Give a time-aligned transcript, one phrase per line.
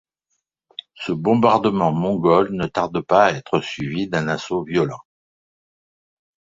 [0.95, 5.01] Ce bombardement mongol ne tarde pas à être suivi d'un assaut violent.